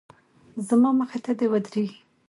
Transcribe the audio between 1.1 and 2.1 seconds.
ته دې ودرېږي.